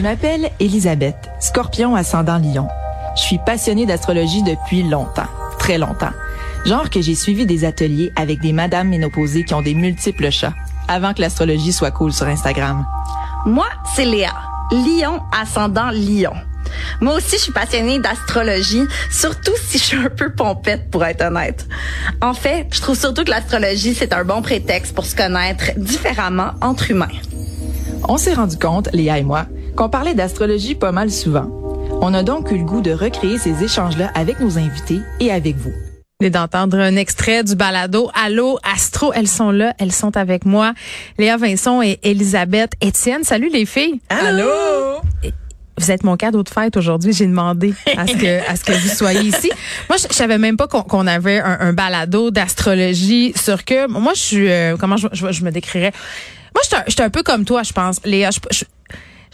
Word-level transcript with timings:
Je 0.00 0.02
m'appelle 0.02 0.48
Elisabeth, 0.60 1.28
scorpion 1.40 1.94
ascendant 1.94 2.38
lion. 2.38 2.66
Je 3.16 3.20
suis 3.20 3.38
passionnée 3.44 3.84
d'astrologie 3.84 4.42
depuis 4.42 4.82
longtemps, 4.82 5.28
très 5.58 5.76
longtemps. 5.76 6.14
Genre 6.64 6.88
que 6.88 7.02
j'ai 7.02 7.14
suivi 7.14 7.44
des 7.44 7.66
ateliers 7.66 8.10
avec 8.16 8.40
des 8.40 8.54
madames 8.54 8.88
ménopausées 8.88 9.44
qui 9.44 9.52
ont 9.52 9.60
des 9.60 9.74
multiples 9.74 10.30
chats, 10.30 10.54
avant 10.88 11.12
que 11.12 11.20
l'astrologie 11.20 11.70
soit 11.70 11.90
cool 11.90 12.14
sur 12.14 12.26
Instagram. 12.26 12.86
Moi, 13.44 13.66
c'est 13.94 14.06
Léa, 14.06 14.32
lion 14.72 15.20
ascendant 15.38 15.90
lion. 15.90 16.32
Moi 17.02 17.16
aussi, 17.16 17.36
je 17.36 17.42
suis 17.42 17.52
passionnée 17.52 17.98
d'astrologie, 17.98 18.84
surtout 19.10 19.52
si 19.62 19.76
je 19.76 19.84
suis 19.84 19.98
un 19.98 20.08
peu 20.08 20.32
pompette, 20.32 20.90
pour 20.90 21.04
être 21.04 21.26
honnête. 21.26 21.68
En 22.22 22.32
fait, 22.32 22.68
je 22.72 22.80
trouve 22.80 22.96
surtout 22.96 23.24
que 23.24 23.30
l'astrologie, 23.30 23.92
c'est 23.92 24.14
un 24.14 24.24
bon 24.24 24.40
prétexte 24.40 24.94
pour 24.94 25.04
se 25.04 25.14
connaître 25.14 25.72
différemment 25.76 26.52
entre 26.62 26.90
humains. 26.90 27.08
On 28.08 28.16
s'est 28.16 28.32
rendu 28.32 28.56
compte, 28.56 28.88
Léa 28.94 29.18
et 29.18 29.24
moi, 29.24 29.44
qu'on 29.80 29.88
parlait 29.88 30.12
d'astrologie 30.12 30.74
pas 30.74 30.92
mal 30.92 31.10
souvent. 31.10 31.46
On 32.02 32.12
a 32.12 32.22
donc 32.22 32.50
eu 32.50 32.58
le 32.58 32.64
goût 32.64 32.82
de 32.82 32.90
recréer 32.90 33.38
ces 33.38 33.64
échanges-là 33.64 34.10
avec 34.14 34.38
nos 34.38 34.58
invités 34.58 35.00
et 35.20 35.32
avec 35.32 35.56
vous. 35.56 35.72
d'entendre 36.20 36.76
un 36.76 36.96
extrait 36.96 37.44
du 37.44 37.54
balado 37.54 38.10
Allô 38.12 38.58
Astro. 38.62 39.10
Elles 39.14 39.26
sont 39.26 39.50
là, 39.50 39.72
elles 39.78 39.92
sont 39.92 40.18
avec 40.18 40.44
moi. 40.44 40.74
Léa 41.16 41.38
Vincent 41.38 41.80
et 41.80 41.98
Elisabeth 42.02 42.72
Étienne. 42.82 43.24
Salut 43.24 43.48
les 43.48 43.64
filles. 43.64 44.02
Allô? 44.10 44.50
Vous 45.78 45.90
êtes 45.90 46.04
mon 46.04 46.18
cadeau 46.18 46.42
de 46.42 46.50
fête 46.50 46.76
aujourd'hui. 46.76 47.14
J'ai 47.14 47.26
demandé 47.26 47.72
à 47.96 48.06
ce 48.06 48.12
que 48.12 48.50
à 48.50 48.56
ce 48.56 48.64
que 48.64 48.72
vous 48.72 48.94
soyez 48.94 49.22
ici. 49.22 49.50
Moi, 49.88 49.96
je, 49.96 50.08
je 50.10 50.14
savais 50.14 50.36
même 50.36 50.58
pas 50.58 50.68
qu'on 50.68 50.82
qu'on 50.82 51.06
avait 51.06 51.40
un, 51.40 51.56
un 51.58 51.72
balado 51.72 52.30
d'astrologie 52.30 53.32
sur 53.34 53.64
que 53.64 53.88
moi 53.88 54.12
je 54.14 54.20
suis 54.20 54.50
euh, 54.50 54.76
comment 54.78 54.98
je, 54.98 55.08
je, 55.14 55.32
je 55.32 55.42
me 55.42 55.50
décrirais? 55.50 55.92
Moi, 56.54 56.62
je 56.64 56.92
suis 56.92 57.02
un, 57.02 57.06
un 57.06 57.10
peu 57.10 57.22
comme 57.22 57.46
toi, 57.46 57.62
je 57.62 57.72
pense. 57.72 57.98
Léa, 58.04 58.28
je, 58.30 58.64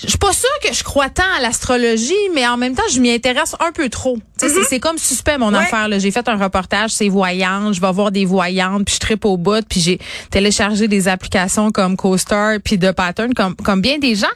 je 0.02 0.08
suis 0.08 0.18
pas 0.18 0.32
sûre 0.32 0.48
que 0.62 0.72
je 0.74 0.84
crois 0.84 1.08
tant 1.08 1.22
à 1.38 1.40
l'astrologie, 1.40 2.12
mais 2.34 2.46
en 2.46 2.56
même 2.56 2.74
temps, 2.74 2.82
je 2.92 3.00
m'y 3.00 3.10
intéresse 3.10 3.54
un 3.60 3.72
peu 3.72 3.88
trop. 3.88 4.18
Sais, 4.36 4.48
c'est- 4.68 4.80
comme 4.80 4.98
suspect, 4.98 5.38
mon 5.38 5.52
affaire. 5.54 5.88
là. 5.88 5.98
J'ai 5.98 6.10
fait 6.10 6.28
un 6.28 6.36
reportage, 6.36 6.90
c'est 6.90 7.08
voyante. 7.08 7.72
Je 7.74 7.80
vais 7.80 7.92
voir 7.92 8.10
des 8.10 8.24
voyantes, 8.26 8.84
puis 8.84 8.94
je 8.96 9.00
tripe 9.00 9.24
au 9.24 9.36
bout, 9.38 9.64
puis 9.66 9.80
j'ai 9.80 9.98
téléchargé 10.30 10.86
des 10.88 11.08
applications 11.08 11.70
comme 11.72 11.96
CoStar, 11.96 12.58
puis 12.62 12.76
de 12.76 12.90
Pattern, 12.90 13.32
comme, 13.32 13.56
comme 13.56 13.80
bien 13.80 13.98
des 13.98 14.14
gens. 14.14 14.26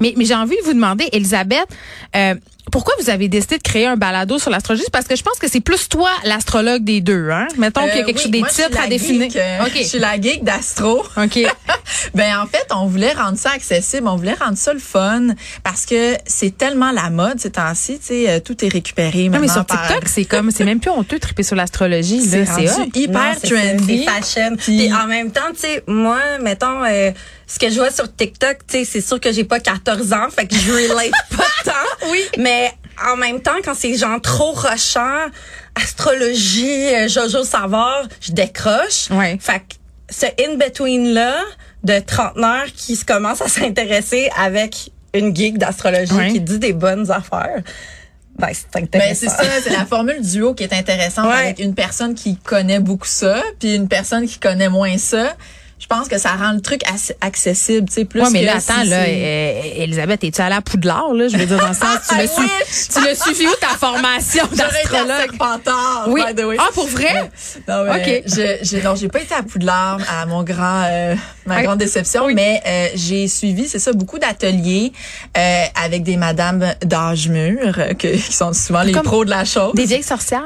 Mais, 0.00 0.14
mais 0.16 0.24
j'ai 0.24 0.34
envie 0.36 0.56
de 0.56 0.62
vous 0.64 0.74
demander, 0.74 1.08
Elisabeth, 1.12 1.66
euh, 2.14 2.34
pourquoi 2.70 2.94
vous 3.00 3.10
avez 3.10 3.28
décidé 3.28 3.58
de 3.58 3.62
créer 3.62 3.86
un 3.86 3.96
balado 3.96 4.38
sur 4.38 4.50
l'astrologie? 4.50 4.84
Parce 4.92 5.06
que 5.06 5.16
je 5.16 5.22
pense 5.22 5.38
que 5.38 5.48
c'est 5.48 5.60
plus 5.60 5.88
toi 5.88 6.10
l'astrologue 6.24 6.84
des 6.84 7.00
deux, 7.00 7.30
hein? 7.30 7.48
Mettons 7.56 7.82
qu'il 7.82 7.90
y 7.90 7.92
a 7.98 8.02
Euh, 8.02 8.04
quelque 8.06 8.16
oui, 8.16 8.22
chose 8.22 8.30
des 8.30 8.38
moi, 8.40 8.48
titres 8.48 8.78
à 8.82 8.86
définir. 8.86 9.30
euh, 9.36 9.64
OK. 9.66 9.72
Je 9.76 9.82
suis 9.86 9.98
la 9.98 10.20
geek 10.20 10.44
d'astro. 10.44 11.04
OK. 11.16 11.38
ben 12.14 12.38
en 12.38 12.46
fait, 12.46 12.66
on 12.74 12.86
voulait 12.86 13.12
rendre 13.12 13.38
ça 13.38 13.50
accessible, 13.52 14.08
on 14.08 14.16
voulait 14.16 14.34
rendre 14.34 14.56
ça 14.58 14.72
le 14.72 14.78
fun 14.78 15.28
parce 15.64 15.86
que 15.86 16.14
c'est 16.26 16.56
tellement 16.56 16.92
la 16.92 17.10
mode 17.10 17.40
ces 17.40 17.50
temps-ci, 17.50 17.98
tu 17.98 18.06
sais, 18.06 18.30
euh, 18.30 18.40
tout 18.40 18.64
est 18.64 18.68
récupéré 18.68 19.24
Non, 19.24 19.32
maintenant 19.32 19.40
mais 19.40 19.48
sur 19.52 19.64
par- 19.64 19.86
TikTok, 19.88 20.08
c'est 20.08 20.24
comme, 20.24 20.50
c'est 20.50 20.64
même 20.64 20.80
plus 20.80 20.90
honteux 20.90 21.16
de 21.16 21.20
triper 21.20 21.42
sur 21.42 21.56
l'astrologie, 21.56 22.20
c'est 22.22 22.44
là. 22.44 22.46
C'est 22.46 22.68
rendu 22.70 22.90
hot. 22.94 22.98
hyper 22.98 23.34
Non, 23.34 23.48
trendy. 23.48 24.04
C'est 24.06 24.10
fashion. 24.34 24.56
Puis- 24.56 24.78
Puis 24.78 24.92
en 24.92 25.06
même 25.06 25.30
temps, 25.30 25.40
tu 25.54 25.60
sais, 25.60 25.82
moi, 25.86 26.18
mettons, 26.42 26.84
euh, 26.84 27.10
ce 27.48 27.58
que 27.58 27.70
je 27.70 27.76
vois 27.76 27.90
sur 27.90 28.14
TikTok, 28.14 28.58
tu 28.68 28.78
sais, 28.78 28.84
c'est 28.84 29.00
sûr 29.00 29.18
que 29.18 29.32
j'ai 29.32 29.44
pas 29.44 29.58
14 29.58 30.12
ans, 30.12 30.28
fait 30.30 30.46
que 30.46 30.54
je 30.54 30.70
relate 30.70 31.10
pas 31.36 31.44
tant. 31.64 32.08
Oui. 32.10 32.20
Mais 32.38 32.72
en 33.10 33.16
même 33.16 33.40
temps, 33.40 33.56
quand 33.64 33.74
c'est 33.74 33.96
genre 33.96 34.20
trop 34.20 34.52
rochant, 34.52 35.26
astrologie, 35.74 36.94
euh, 36.94 37.08
Jojo 37.08 37.44
Savard, 37.44 38.04
je 38.20 38.32
décroche. 38.32 39.10
Ouais. 39.10 39.38
Fait 39.40 39.60
que 39.60 39.74
ce 40.10 40.26
in-between-là 40.42 41.42
de 41.84 41.98
trentenaire 42.00 42.66
qui 42.74 42.96
se 42.96 43.04
commence 43.04 43.40
à 43.40 43.48
s'intéresser 43.48 44.30
avec 44.38 44.90
une 45.14 45.34
geek 45.34 45.58
d'astrologie 45.58 46.12
Ouais. 46.12 46.32
qui 46.32 46.40
dit 46.40 46.58
des 46.58 46.72
bonnes 46.72 47.10
affaires, 47.10 47.62
ben, 48.38 48.48
c'est 48.52 48.66
Ben 48.72 48.84
intéressant. 48.84 49.20
c'est 49.38 49.44
ça, 49.44 49.50
c'est 49.62 49.70
la 49.76 49.86
formule 49.86 50.20
duo 50.20 50.54
qui 50.54 50.64
est 50.64 50.72
intéressante 50.72 51.26
Ouais. 51.26 51.38
avec 51.40 51.58
une 51.60 51.74
personne 51.74 52.14
qui 52.14 52.36
connaît 52.36 52.80
beaucoup 52.80 53.06
ça, 53.06 53.42
puis 53.58 53.74
une 53.74 53.88
personne 53.88 54.26
qui 54.26 54.38
connaît 54.38 54.68
moins 54.68 54.98
ça. 54.98 55.34
Je 55.80 55.86
pense 55.86 56.08
que 56.08 56.18
ça 56.18 56.30
rend 56.32 56.52
le 56.52 56.60
truc 56.60 56.82
accessible, 57.20 57.88
tu 57.88 57.94
sais, 57.94 58.04
plus 58.04 58.20
Ouais, 58.20 58.30
mais 58.30 58.40
que 58.40 58.46
là, 58.46 58.60
si 58.60 58.70
attends, 58.72 58.84
là, 58.84 58.96
euh, 59.06 59.60
Elisabeth, 59.76 60.24
es-tu 60.24 60.40
allée 60.40 60.56
à 60.56 60.60
Poudlard, 60.60 61.14
là? 61.14 61.28
Je 61.28 61.36
veux 61.36 61.46
dire, 61.46 61.56
dans 61.58 61.68
le 61.68 61.74
sens, 61.74 61.98
tu 62.08 62.14
l'as 62.18 62.26
su, 62.26 62.40
Wish! 62.40 63.14
tu 63.24 63.32
suivi 63.34 63.46
où 63.46 63.54
ta 63.60 63.68
formation 63.68 64.44
d'astrologue? 64.52 65.30
Oui. 66.08 66.22
by 66.26 66.34
the 66.34 66.44
way. 66.44 66.56
Ah, 66.58 66.68
pour 66.74 66.88
vrai? 66.88 67.30
Non, 67.68 67.84
mais 67.84 68.18
Ok. 68.18 68.22
je, 68.26 68.58
j'ai, 68.62 68.82
non, 68.82 68.96
j'ai 68.96 69.08
pas 69.08 69.20
été 69.20 69.34
à 69.34 69.42
Poudlard, 69.42 69.98
à 70.10 70.26
mon 70.26 70.42
grand, 70.42 70.84
euh, 70.90 71.14
ma 71.46 71.62
grande 71.62 71.78
déception, 71.78 72.26
mais 72.34 72.60
euh, 72.66 72.88
j'ai 72.94 73.28
suivi, 73.28 73.68
c'est 73.68 73.78
ça, 73.78 73.92
beaucoup 73.92 74.18
d'ateliers 74.18 74.92
euh, 75.36 75.64
avec 75.82 76.02
des 76.02 76.16
madames 76.16 76.74
d'âge 76.84 77.28
mûr, 77.28 77.78
euh, 77.78 77.94
que, 77.94 78.08
qui 78.16 78.32
sont 78.32 78.52
souvent 78.52 78.82
les 78.82 78.92
pros 78.92 79.24
de 79.24 79.30
la 79.30 79.44
chose. 79.44 79.74
Des 79.74 79.84
vieilles 79.86 80.02
sorcières? 80.02 80.42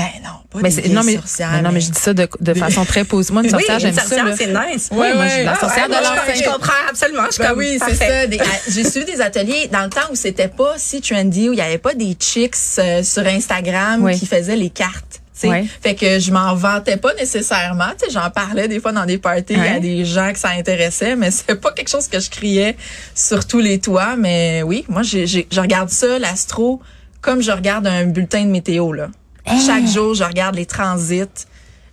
Ben 0.00 0.22
non, 0.22 0.30
pas 0.50 0.60
Mais 0.62 0.70
des 0.70 0.88
non, 0.90 1.02
mais, 1.04 1.16
sorcières, 1.16 1.50
mais 1.50 1.62
non, 1.62 1.70
mais 1.72 1.80
je 1.80 1.90
dis 1.90 1.98
ça 1.98 2.14
de, 2.14 2.28
de 2.40 2.54
façon 2.54 2.84
très 2.84 3.04
positive. 3.04 3.34
Moi, 3.34 3.42
une 3.42 3.50
sorcière, 3.56 3.76
oui, 3.76 3.80
j'aime 3.80 3.90
une 3.90 3.96
ça, 3.96 4.02
sorcière, 4.02 4.24
là. 4.26 4.34
c'est 4.36 4.46
nice. 4.46 4.88
Ouais, 4.92 5.12
moi, 5.14 5.26
je 5.26 5.42
la 5.44 5.58
sorcière 5.58 5.86
Ah, 5.86 5.88
de 5.88 5.94
l'enfer. 6.04 6.34
je, 6.36 6.38
je 6.44 6.48
comprends 6.48 6.72
absolument. 6.88 7.22
Je 7.32 7.38
Ben 7.38 7.48
comme, 7.48 7.58
oui, 7.58 7.78
c'est 7.84 7.94
ça. 7.94 8.04
À- 8.04 8.70
J'ai 8.70 8.84
suivi 8.88 9.06
des 9.06 9.20
ateliers 9.20 9.68
dans 9.72 9.82
le 9.82 9.90
temps 9.90 10.08
où 10.12 10.14
c'était 10.14 10.46
pas 10.48 10.74
si 10.76 11.00
trendy, 11.00 11.48
où 11.48 11.52
il 11.52 11.58
y 11.58 11.62
avait 11.62 11.78
pas 11.78 11.94
des 11.94 12.16
chicks 12.18 12.54
euh, 12.78 13.02
sur 13.02 13.26
Instagram 13.26 14.04
Oui. 14.04 14.16
qui 14.18 14.26
faisaient 14.26 14.56
les 14.56 14.70
cartes. 14.70 15.20
Ouais. 15.44 15.66
Fait 15.82 15.94
que 15.94 16.18
je 16.18 16.32
m'en 16.32 16.54
vantais 16.56 16.96
pas 16.96 17.14
nécessairement. 17.14 17.90
Tu 18.00 18.06
sais, 18.06 18.10
J'en 18.12 18.28
parlais 18.30 18.66
des 18.68 18.80
fois 18.80 18.90
dans 18.92 19.06
des 19.06 19.18
parties 19.18 19.54
Ouais. 19.56 19.68
à 19.76 19.78
des 19.80 20.04
gens 20.04 20.32
que 20.32 20.38
ça 20.38 20.48
intéressait, 20.50 21.14
mais 21.16 21.30
c'est 21.32 21.60
pas 21.60 21.72
quelque 21.72 21.90
chose 21.90 22.08
que 22.08 22.18
je 22.20 22.28
criais 22.30 22.76
sur 23.14 23.46
tous 23.46 23.60
les 23.60 23.78
toits. 23.78 24.16
Mais 24.16 24.62
oui, 24.64 24.84
moi, 24.88 25.02
j'ai- 25.02 25.26
je 25.28 25.60
regarde 25.60 25.90
ça, 25.90 26.18
l'astro, 26.18 26.80
comme 27.20 27.40
je 27.42 27.50
regarde 27.52 27.86
un 27.86 28.04
bulletin 28.06 28.42
de 28.44 28.50
météo. 28.50 28.92
là. 28.92 29.08
Chaque 29.64 29.86
jour, 29.86 30.14
je 30.14 30.24
regarde 30.24 30.54
les 30.54 30.66
transits. 30.66 31.46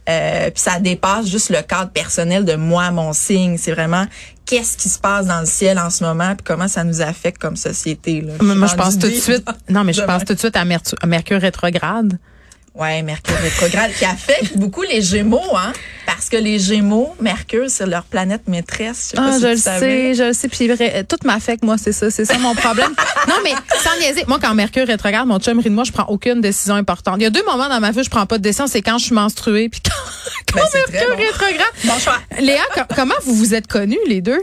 Euh, 0.08 0.52
puis 0.52 0.62
ça 0.62 0.80
dépasse 0.80 1.28
juste 1.28 1.50
le 1.50 1.62
cadre 1.64 1.90
personnel 1.90 2.46
de 2.46 2.56
moi, 2.56 2.92
mon 2.92 3.12
signe. 3.12 3.58
C'est 3.58 3.72
vraiment 3.72 4.06
qu'est-ce 4.46 4.78
qui 4.78 4.90
se 4.90 5.00
passe 5.00 5.26
dans 5.26 5.40
le 5.40 5.48
ciel 5.48 5.80
en 5.80 5.90
ce 5.90 6.04
moment, 6.04 6.36
puis 6.36 6.44
comment 6.44 6.68
ça 6.68 6.84
nous 6.84 7.02
affecte 7.02 7.42
comme 7.42 7.56
société. 7.56 8.22
Là? 8.22 8.34
Moi, 8.42 8.54
moi, 8.56 8.68
je 8.68 8.76
pense 8.76 9.00
tout 9.00 9.08
de 9.08 9.14
suite. 9.14 9.48
Non, 9.68 9.84
mais 9.84 9.94
je 9.94 10.04
pense 10.04 10.24
tout 10.24 10.34
de 10.34 10.40
suite 10.40 10.56
à 10.56 10.66
Mercure 11.06 11.42
rétrograde. 11.42 12.20
Ouais, 12.76 13.02
Mercure 13.04 13.38
rétrograde 13.38 13.92
qui 13.98 14.04
affecte 14.04 14.58
beaucoup 14.58 14.82
les 14.82 15.02
Gémeaux, 15.02 15.56
hein, 15.56 15.72
parce 16.06 16.28
que 16.28 16.36
les 16.36 16.60
Gémeaux, 16.60 17.16
Mercure, 17.22 17.70
c'est 17.70 17.86
leur 17.86 18.04
planète 18.04 18.48
maîtresse. 18.50 18.98
Je 19.06 19.10
sais 19.12 19.16
pas 19.16 19.30
Ah, 19.30 19.34
si 19.34 19.42
je 19.42 19.48
le 19.48 19.56
savais. 19.56 19.80
sais, 19.80 20.14
je 20.16 20.24
le 20.24 20.34
sais. 20.34 20.50
Puis 20.50 20.68
vrai, 20.68 21.06
tout 21.06 21.16
m'affecte, 21.24 21.64
moi, 21.64 21.78
c'est 21.82 21.94
ça. 21.94 22.12
C'est 22.12 22.26
ça 22.26 22.38
mon 22.38 22.54
problème. 22.54 22.94
non, 23.30 23.36
mais 23.46 23.54
sans 23.82 23.98
niaiser, 24.02 24.26
moi, 24.28 24.40
quand 24.42 24.54
Mercure 24.54 24.86
rétrograde, 24.88 25.26
mon 25.26 25.40
chum 25.40 25.58
rit 25.60 25.70
de 25.70 25.76
moi, 25.76 25.86
je 25.86 25.94
prends 25.94 26.06
aucune 26.10 26.42
décision 26.42 26.76
importante. 26.76 27.16
Il 27.20 27.24
y 27.24 27.28
a 27.28 27.30
deux 27.30 27.46
moments 27.46 27.70
dans 27.70 27.80
ma 27.80 27.92
vie 27.92 28.02
où 28.02 28.04
je 28.04 28.10
prends 28.10 28.26
pas 28.26 28.38
de 28.38 28.44
décision, 28.44 28.68
c'est 28.68 28.82
quand 28.82 28.98
je 28.98 29.06
suis 29.06 29.16
menstruée, 29.16 29.70
puis 29.70 29.80
quand, 29.82 30.54
quand 30.60 30.68
Ben, 30.74 30.92
Mercure 30.92 31.16
bon. 31.16 31.24
rétrograde. 31.24 31.74
Bon 31.86 32.00
choix. 32.00 32.18
Léa, 32.40 32.62
co- 32.74 32.94
comment 32.94 33.16
vous 33.26 33.36
vous 33.36 33.54
êtes 33.56 33.68
connus, 33.68 34.00
les 34.08 34.20
deux? 34.20 34.42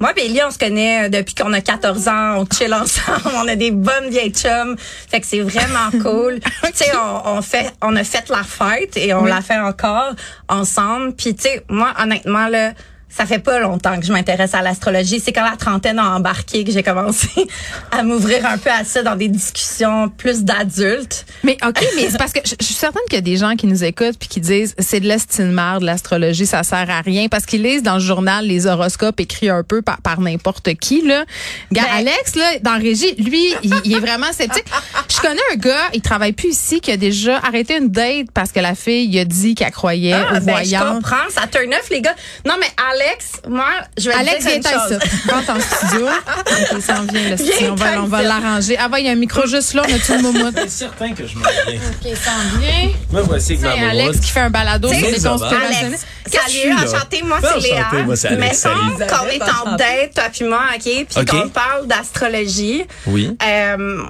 Moi, 0.00 0.12
Ellie, 0.16 0.40
on 0.42 0.50
se 0.50 0.58
connaît 0.58 1.04
euh, 1.04 1.08
depuis 1.10 1.34
qu'on 1.34 1.52
a 1.52 1.60
14 1.60 2.08
ans. 2.08 2.38
On 2.38 2.46
chill 2.46 2.72
ensemble. 2.72 3.20
On 3.36 3.46
a 3.46 3.54
des 3.54 3.70
bonnes 3.70 4.08
vieilles 4.08 4.32
chums. 4.32 4.76
Fait 4.78 5.20
que 5.20 5.26
c'est 5.26 5.40
vraiment 5.40 5.90
cool. 6.02 6.40
Tu 6.40 6.70
sais, 6.72 6.90
on, 6.96 7.36
on 7.36 7.42
fait, 7.42 7.70
on 7.82 7.94
a 7.96 8.02
fait 8.02 8.28
la 8.30 8.42
fête 8.42 8.96
et 8.96 9.12
on 9.12 9.24
la 9.24 9.42
fait 9.42 9.58
encore 9.58 10.14
ensemble. 10.48 11.14
Puis 11.14 11.34
tu 11.34 11.42
sais, 11.42 11.64
moi, 11.68 11.92
honnêtement, 12.02 12.48
là, 12.48 12.72
ça 13.10 13.26
fait 13.26 13.38
pas 13.40 13.58
longtemps 13.58 13.98
que 13.98 14.06
je 14.06 14.12
m'intéresse 14.12 14.54
à 14.54 14.62
l'astrologie. 14.62 15.20
C'est 15.20 15.32
quand 15.32 15.44
la 15.48 15.56
trentaine 15.56 15.98
a 15.98 16.10
embarqué 16.16 16.64
que 16.64 16.70
j'ai 16.72 16.82
commencé 16.82 17.28
à 17.90 18.02
m'ouvrir 18.02 18.46
un 18.46 18.56
peu 18.56 18.70
à 18.70 18.84
ça 18.84 19.02
dans 19.02 19.16
des 19.16 19.28
discussions 19.28 20.08
plus 20.08 20.44
d'adultes. 20.44 21.26
Mais 21.42 21.56
OK, 21.66 21.84
mais 21.96 22.08
c'est 22.10 22.18
parce 22.18 22.32
que 22.32 22.40
je, 22.44 22.54
je 22.60 22.64
suis 22.64 22.74
certaine 22.74 23.02
qu'il 23.08 23.16
y 23.16 23.18
a 23.18 23.22
des 23.22 23.36
gens 23.36 23.56
qui 23.56 23.66
nous 23.66 23.82
écoutent 23.84 24.18
puis 24.18 24.28
qui 24.28 24.40
disent 24.40 24.74
c'est 24.78 25.00
de 25.00 25.06
l'estimard 25.08 25.80
de 25.80 25.86
l'astrologie, 25.86 26.46
ça 26.46 26.62
sert 26.62 26.88
à 26.88 27.00
rien 27.00 27.28
parce 27.28 27.46
qu'ils 27.46 27.62
lisent 27.62 27.82
dans 27.82 27.94
le 27.94 28.00
journal 28.00 28.46
les 28.46 28.66
horoscopes 28.66 29.18
écrits 29.20 29.48
un 29.50 29.62
peu 29.62 29.82
par, 29.82 30.00
par 30.00 30.20
n'importe 30.20 30.74
qui 30.74 31.02
là. 31.02 31.24
Gars, 31.72 31.82
Ben- 31.82 31.98
Alex 32.06 32.36
là 32.36 32.58
dans 32.62 32.78
régie, 32.78 33.14
lui, 33.16 33.54
il, 33.62 33.72
il 33.84 33.96
est 33.96 34.00
vraiment 34.00 34.32
sceptique. 34.32 34.64
Je 35.08 35.20
connais 35.20 35.40
un 35.52 35.56
gars, 35.56 35.88
il 35.94 36.00
travaille 36.02 36.32
plus 36.32 36.50
ici 36.50 36.80
qui 36.80 36.92
a 36.92 36.96
déjà 36.96 37.38
arrêté 37.38 37.76
une 37.76 37.88
date 37.88 38.28
parce 38.32 38.52
que 38.52 38.60
la 38.60 38.74
fille 38.74 39.08
il 39.10 39.18
a 39.18 39.24
dit 39.24 39.54
qu'elle 39.54 39.70
croyait 39.72 40.12
Ah, 40.14 40.36
aux 40.36 40.40
ben, 40.40 40.40
je 40.40 40.68
voyants. 40.70 40.94
comprends. 40.94 41.28
Ça 41.30 41.46
turn 41.46 41.72
off, 41.74 41.90
les 41.90 42.00
gars. 42.00 42.14
Non, 42.46 42.54
mais 42.60 42.66
Alex, 42.92 42.99
moi, 43.48 43.66
je 43.98 44.08
vais 44.08 44.14
te 44.14 44.18
Alex, 44.20 44.44
dire 44.44 44.60
viens 44.60 44.72
une 44.72 44.80
chose. 44.80 44.98
ça. 45.26 45.34
Rentre 45.34 45.50
en 45.50 45.60
studio. 45.60 46.06
OK, 46.76 46.82
ça 46.82 47.00
en 47.00 47.04
vient, 47.12 47.30
le 47.30 47.36
studio. 47.36 47.54
On 47.70 47.74
va, 47.74 48.02
on 48.02 48.06
va 48.06 48.22
l'arranger. 48.22 48.76
Ah, 48.78 48.88
va, 48.88 49.00
il 49.00 49.06
y 49.06 49.08
a 49.08 49.12
un 49.12 49.16
micro 49.16 49.46
juste 49.46 49.74
là, 49.74 49.82
on 49.88 49.94
a 49.94 49.98
tout 49.98 50.12
le 50.12 50.22
moment. 50.22 50.50
C'est 50.54 50.68
certain 50.70 51.12
que 51.12 51.26
je 51.26 51.34
m'en 51.36 51.44
viens. 51.66 51.80
OK, 51.80 52.16
ça 52.16 52.30
en 52.32 52.58
vient. 52.58 52.90
Me 53.12 53.20
voici 53.22 53.52
avec 53.52 53.80
ma. 53.80 53.88
Alex 53.90 54.20
qui 54.20 54.30
fait 54.30 54.40
un 54.40 54.50
balado 54.50 54.88
sur 54.92 54.96
les 55.06 55.20
conspirationnistes. 55.20 55.80
Alex, 55.82 56.06
que 56.24 56.52
salut, 56.52 56.72
enchanté, 56.74 57.22
moi 57.24 57.38
c'est 57.42 57.60
Léa. 57.60 57.88
moi, 58.04 58.16
c'est 58.16 58.28
Alex, 58.28 58.64
Mettons 58.64 58.98
salut. 58.98 59.10
qu'on 59.10 59.26
est 59.28 59.42
en 59.42 59.76
date, 59.76 60.14
toi 60.14 60.24
puis 60.32 60.44
moi, 60.44 60.62
OK? 60.76 60.82
Puis 60.82 61.24
qu'on 61.26 61.48
parle 61.48 61.86
d'astrologie. 61.86 62.84
Oui. 63.06 63.36
Euh, 63.42 64.02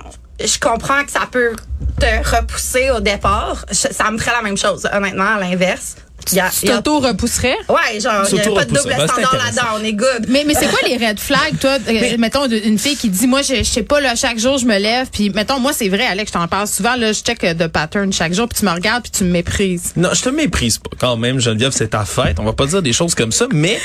je 0.43 0.59
comprends 0.59 1.05
que 1.05 1.11
ça 1.11 1.21
peut 1.31 1.53
te 1.99 2.37
repousser 2.37 2.91
au 2.91 3.01
départ. 3.01 3.65
Je- 3.71 3.93
ça 3.93 4.11
me 4.11 4.19
ferait 4.19 4.33
la 4.33 4.43
même 4.43 4.57
chose, 4.57 4.89
honnêtement, 4.93 5.37
à 5.37 5.41
l'inverse. 5.41 5.97
Il 6.33 6.37
y 6.37 6.41
a, 6.41 6.51
Tu 6.51 6.57
il 6.65 6.69
y 6.69 6.73
a- 6.73 6.77
t'auto-repousserais? 6.83 7.57
ouais, 7.71 7.99
genre, 7.99 8.25
il 8.29 8.35
n'y 8.35 8.41
a 8.43 8.51
pas 8.53 8.65
de 8.67 8.75
double 8.75 8.95
Ben, 8.95 9.09
standard 9.09 9.37
là-dedans. 9.43 9.63
On 9.81 9.83
est 9.83 9.95
good. 9.95 10.27
Mais, 10.29 10.45
mais 10.47 10.53
c'est 10.55 10.69
quoi 10.69 10.79
les 10.87 10.99
red 10.99 11.19
flags, 11.19 11.59
toi? 11.59 11.79
Euh, 11.89 12.17
mettons, 12.19 12.47
une 12.47 12.79
fille 12.79 12.95
qui 12.97 13.09
dit, 13.09 13.27
moi, 13.27 13.41
je, 13.41 13.55
je 13.57 13.63
sais 13.63 13.83
pas, 13.83 14.03
là, 14.03 14.15
chaque 14.15 14.39
jour, 14.39 14.59
je 14.59 14.67
me 14.67 14.79
lève, 14.79 15.09
puis 15.11 15.31
mettons, 15.31 15.59
moi, 15.59 15.73
c'est 15.73 15.89
vrai, 15.89 16.05
Alex, 16.07 16.29
je 16.31 16.39
t'en 16.39 16.47
parle 16.47 16.67
souvent, 16.69 16.95
là, 16.95 17.13
je 17.13 17.21
check 17.23 17.43
euh, 17.43 17.55
de 17.55 17.67
pattern 17.67 18.13
chaque 18.13 18.35
jour, 18.35 18.47
puis 18.49 18.59
tu 18.61 18.67
me 18.67 18.71
regardes, 18.71 19.03
puis 19.05 19.13
tu 19.13 19.25
me 19.25 19.31
méprises. 19.31 19.93
Non, 19.97 20.11
je 20.13 20.21
te 20.23 20.29
méprise 20.29 20.77
pas 20.77 20.91
quand 21.01 21.17
même, 21.17 21.41
Geneviève, 21.41 21.73
c'est 21.73 21.89
ta 21.89 22.05
fête. 22.05 22.39
On 22.39 22.45
va 22.45 22.53
pas 22.53 22.67
dire 22.67 22.83
des 22.83 22.93
choses 22.93 23.15
comme 23.15 23.33
ça, 23.33 23.47
mais 23.53 23.79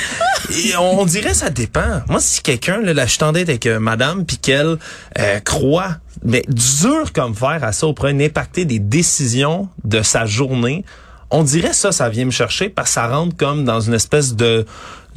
on, 0.78 1.00
on 1.00 1.04
dirait 1.06 1.32
ça 1.34 1.48
dépend. 1.48 2.02
Moi, 2.06 2.20
si 2.20 2.42
quelqu'un, 2.42 2.82
là, 2.82 2.92
là, 2.92 3.06
je 3.06 3.12
suis 3.12 3.24
en 3.24 3.32
date 3.32 3.48
avec 3.48 3.64
euh, 3.64 3.80
madame, 3.80 4.26
puis 4.26 4.36
qu'elle 4.36 4.76
euh, 5.18 5.40
croit, 5.40 5.96
mais 6.22 6.42
dur 6.48 7.12
comme 7.14 7.34
fer 7.34 7.58
à 7.62 7.72
ça, 7.72 7.85
au 7.86 7.92
point 7.92 8.14
d'impacter 8.14 8.64
des 8.64 8.78
décisions 8.78 9.68
de 9.84 10.02
sa 10.02 10.26
journée, 10.26 10.84
on 11.30 11.42
dirait 11.42 11.72
ça, 11.72 11.92
ça 11.92 12.08
vient 12.08 12.24
me 12.24 12.30
chercher 12.30 12.68
parce 12.68 12.88
que 12.90 12.94
ça 12.94 13.08
rentre 13.08 13.36
comme 13.36 13.64
dans 13.64 13.80
une 13.80 13.94
espèce 13.94 14.34
de 14.34 14.64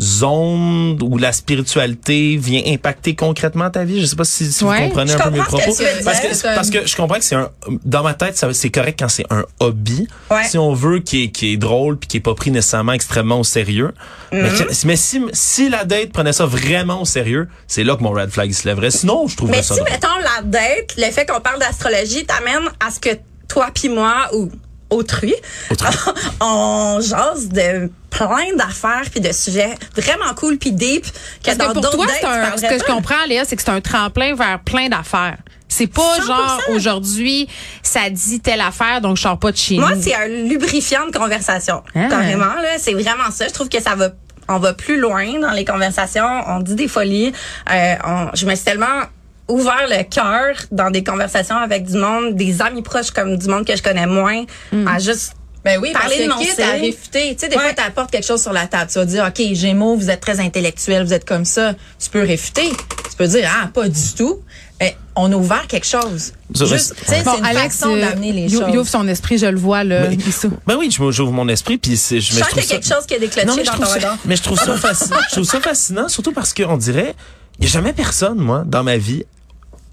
zone 0.01 0.97
où 1.03 1.17
la 1.17 1.33
spiritualité 1.33 2.37
vient 2.37 2.61
impacter 2.67 3.15
concrètement 3.15 3.69
ta 3.69 3.83
vie. 3.83 3.99
Je 3.99 4.05
sais 4.05 4.15
pas 4.15 4.23
si, 4.23 4.51
si 4.51 4.63
Ouais. 4.63 4.77
vous 4.83 4.87
comprenez 4.87 5.11
Je 5.11 5.17
un 5.17 5.21
peu 5.23 5.29
mes 5.31 5.39
que 5.39 5.43
propos. 5.45 5.75
Parce 6.05 6.19
que, 6.21 6.55
parce 6.55 6.71
je 6.71 6.95
comprends 6.95 7.17
que 7.17 7.23
c'est 7.25 7.35
un, 7.35 7.49
dans 7.83 8.01
ma 8.03 8.13
tête, 8.13 8.41
c'est 8.53 8.69
correct 8.69 8.97
quand 8.99 9.09
c'est 9.09 9.25
un 9.29 9.43
hobby. 9.59 10.07
Ouais. 10.31 10.45
Si 10.45 10.57
on 10.57 10.73
veut 10.73 10.99
qui 10.99 11.25
est, 11.25 11.31
qui 11.31 11.53
est 11.53 11.57
drôle 11.57 11.97
puis 11.97 12.07
qui 12.07 12.17
est 12.17 12.21
pas 12.21 12.33
pris 12.33 12.49
nécessairement 12.49 12.93
extrêmement 12.93 13.39
au 13.41 13.43
sérieux. 13.43 13.93
Mais, 14.31 14.49
que- 14.49 14.85
mais 14.87 14.95
si, 14.95 15.21
si 15.33 15.69
la 15.69 15.83
date 15.83 16.11
prenait 16.13 16.33
ça 16.33 16.45
vraiment 16.45 17.01
au 17.01 17.05
sérieux, 17.05 17.49
c'est 17.67 17.83
là 17.83 17.95
que 17.97 18.03
mon 18.03 18.11
red 18.11 18.29
flag 18.29 18.51
se 18.53 18.67
lèverait. 18.67 18.91
Sinon, 18.91 19.27
je 19.27 19.35
trouverais 19.35 19.57
Mais 19.57 19.63
ça 19.63 19.73
si, 19.73 19.79
drôle. 19.81 19.91
mettons, 19.91 20.07
la 20.37 20.43
date, 20.43 20.95
le 20.97 21.11
fait 21.11 21.25
qu'on 21.25 21.41
parle 21.41 21.59
d'astrologie 21.59 22.25
t'amène 22.25 22.69
à 22.79 22.89
ce 22.91 22.99
que 23.01 23.09
toi 23.49 23.67
puis 23.73 23.89
moi, 23.89 24.29
ou 24.33 24.49
autrui, 24.89 25.35
Autrui. 25.69 25.89
on 26.41 26.99
jase 27.01 27.49
de 27.49 27.89
plein 28.09 28.55
d'affaires 28.57 29.03
puis 29.11 29.19
de 29.21 29.31
sujets 29.31 29.75
vraiment 29.95 30.33
cool 30.35 30.57
puis 30.57 30.71
deep 30.71 31.05
que 31.05 31.09
Parce 31.45 31.57
dans 31.57 31.67
que 31.69 31.73
pour 31.73 31.89
toi, 31.91 32.05
dates, 32.07 32.23
un, 32.23 32.57
ce 32.57 32.61
que 32.65 32.79
je 32.79 32.83
pas. 32.83 32.93
comprends, 32.93 33.25
Léa, 33.27 33.45
c'est 33.45 33.55
que 33.55 33.61
c'est 33.61 33.69
un 33.69 33.81
tremplin 33.81 34.33
vers 34.35 34.59
plein 34.61 34.89
d'affaires. 34.89 35.37
C'est 35.67 35.85
pas 35.87 36.17
100%. 36.19 36.25
genre, 36.25 36.61
aujourd'hui, 36.69 37.47
ça 37.83 38.09
dit 38.09 38.39
telle 38.39 38.61
affaire, 38.61 39.01
donc 39.01 39.17
je 39.17 39.21
sors 39.21 39.37
pas 39.37 39.51
de 39.51 39.57
chez 39.57 39.77
Moi, 39.77 39.91
c'est 40.01 40.15
un 40.15 40.27
lubrifiant 40.27 41.05
de 41.05 41.15
conversation. 41.15 41.83
Ah. 41.93 42.07
Carrément, 42.09 42.45
là. 42.55 42.77
C'est 42.79 42.93
vraiment 42.93 43.29
ça. 43.31 43.47
Je 43.47 43.53
trouve 43.53 43.69
que 43.69 43.79
ça 43.79 43.93
va, 43.93 44.09
on 44.47 44.57
va 44.57 44.73
plus 44.73 44.99
loin 44.99 45.39
dans 45.39 45.51
les 45.51 45.65
conversations. 45.65 46.25
On 46.47 46.59
dit 46.61 46.73
des 46.73 46.87
folies. 46.87 47.31
Euh, 47.71 47.95
on- 48.03 48.29
je 48.33 48.47
me 48.47 48.55
suis 48.55 48.65
tellement 48.65 49.03
ouvert 49.49 49.87
le 49.89 50.03
cœur 50.03 50.55
dans 50.71 50.89
des 50.91 51.03
conversations 51.03 51.57
avec 51.57 51.85
du 51.85 51.97
monde, 51.97 52.35
des 52.35 52.61
amis 52.61 52.81
proches 52.81 53.11
comme 53.11 53.37
du 53.37 53.47
monde 53.47 53.65
que 53.65 53.75
je 53.75 53.83
connais 53.83 54.05
moins, 54.07 54.45
Mm. 54.71 54.87
à 54.87 54.99
juste 54.99 55.33
Ben 55.65 55.77
oui, 55.81 55.89
parce 55.91 56.05
Parler 56.05 56.23
de 56.25 56.29
que 56.29 56.35
mon 56.35 56.63
à 56.63 56.71
réfuter, 56.79 57.35
tu 57.35 57.39
sais, 57.39 57.49
des 57.49 57.57
Ouais. 57.57 57.61
fois, 57.63 57.73
tu 57.73 57.83
apportes 57.83 58.09
quelque 58.11 58.25
chose 58.25 58.41
sur 58.41 58.53
la 58.53 58.65
table. 58.65 58.89
Tu 58.89 58.97
vas 58.97 59.03
dire, 59.05 59.25
OK, 59.27 59.41
Gémeaux, 59.53 59.97
vous 59.97 60.09
êtes 60.09 60.21
très 60.21 60.39
intellectuel, 60.39 61.03
vous 61.03 61.11
êtes 61.13 61.25
comme 61.27 61.43
ça. 61.43 61.73
Tu 62.01 62.09
peux 62.09 62.21
réfuter. 62.21 62.69
Tu 63.09 63.17
peux 63.17 63.27
dire, 63.27 63.51
ah, 63.61 63.67
pas 63.67 63.89
du 63.89 64.13
tout. 64.17 64.39
Ben, 64.79 64.91
on 65.17 65.29
a 65.33 65.35
ouvert 65.35 65.67
quelque 65.67 65.85
chose. 65.85 66.31
Juste, 66.55 66.95
Bon, 66.95 67.03
c'est 67.33 67.37
une 67.39 67.45
Alex, 67.45 67.75
façon 67.75 67.93
euh, 67.93 67.99
d'amener 67.99 68.31
les 68.31 68.47
choses. 68.47 68.63
il 68.69 68.77
ouvre 68.77 68.87
son 68.87 69.05
esprit, 69.09 69.37
je 69.37 69.47
le 69.47 69.57
vois, 69.59 69.83
là. 69.83 70.07
Mais-. 70.07 70.17
Ben 70.65 70.77
oui, 70.79 70.89
je- 70.89 71.11
j'ouvre 71.11 71.33
mon 71.33 71.49
esprit 71.49 71.77
puis 71.77 71.97
c'est, 71.97 72.21
je, 72.21 72.31
Je 72.31 72.35
mais 72.35 72.39
sens 72.39 72.49
qu'il 72.51 72.57
y 72.57 72.61
a 72.61 72.63
ça- 72.63 72.75
quelque 72.75 72.87
chose 72.95 73.05
qui 73.05 73.13
a 73.15 73.19
déclenché 73.19 73.45
Non, 73.47 73.55
mais 73.57 73.65
je 73.65 73.69
dans 73.69 73.73
trouve 73.73 73.85
ton 73.85 73.91
ça, 73.91 73.97
regard. 73.97 74.17
mais 74.23 74.35
je 74.37 74.41
trouve 74.43 74.57
ça 74.59 74.77
fascinant. 74.77 75.17
je 75.27 75.31
trouve 75.33 75.43
ça 75.43 75.59
fascinant, 75.59 76.07
surtout 76.07 76.31
parce 76.31 76.53
qu'on 76.53 76.77
dirait, 76.77 77.13
il 77.59 77.65
y 77.65 77.67
a 77.67 77.71
jamais 77.71 77.91
personne, 77.91 78.37
moi, 78.37 78.63
dans 78.65 78.83
ma 78.85 78.95
vie, 78.95 79.25